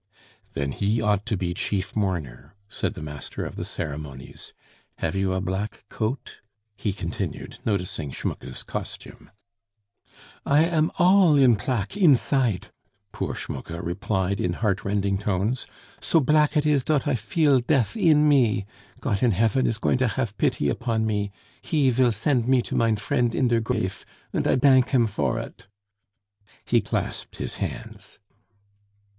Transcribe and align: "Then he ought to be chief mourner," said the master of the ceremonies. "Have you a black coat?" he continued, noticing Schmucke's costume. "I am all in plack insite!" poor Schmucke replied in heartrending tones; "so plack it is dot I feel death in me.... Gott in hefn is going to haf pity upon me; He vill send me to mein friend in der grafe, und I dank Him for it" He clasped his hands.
"Then 0.53 0.71
he 0.71 0.99
ought 0.99 1.27
to 1.27 1.37
be 1.37 1.53
chief 1.53 1.95
mourner," 1.95 2.55
said 2.67 2.95
the 2.95 3.03
master 3.03 3.45
of 3.45 3.55
the 3.55 3.63
ceremonies. 3.63 4.51
"Have 4.97 5.15
you 5.15 5.33
a 5.33 5.41
black 5.41 5.85
coat?" 5.89 6.39
he 6.75 6.91
continued, 6.91 7.59
noticing 7.67 8.09
Schmucke's 8.09 8.63
costume. 8.63 9.29
"I 10.43 10.65
am 10.65 10.89
all 10.97 11.35
in 11.35 11.55
plack 11.55 11.95
insite!" 11.95 12.71
poor 13.11 13.35
Schmucke 13.35 13.69
replied 13.79 14.41
in 14.41 14.53
heartrending 14.53 15.19
tones; 15.19 15.67
"so 16.01 16.19
plack 16.19 16.57
it 16.57 16.65
is 16.65 16.83
dot 16.83 17.07
I 17.07 17.13
feel 17.13 17.59
death 17.59 17.95
in 17.95 18.27
me.... 18.27 18.65
Gott 19.01 19.21
in 19.21 19.33
hefn 19.33 19.67
is 19.67 19.77
going 19.77 19.99
to 19.99 20.07
haf 20.07 20.35
pity 20.35 20.67
upon 20.67 21.05
me; 21.05 21.31
He 21.61 21.91
vill 21.91 22.11
send 22.11 22.47
me 22.47 22.63
to 22.63 22.75
mein 22.75 22.95
friend 22.95 23.35
in 23.35 23.49
der 23.49 23.59
grafe, 23.59 24.03
und 24.33 24.47
I 24.47 24.55
dank 24.55 24.89
Him 24.89 25.05
for 25.05 25.37
it" 25.37 25.67
He 26.65 26.81
clasped 26.81 27.35
his 27.35 27.57
hands. 27.57 28.17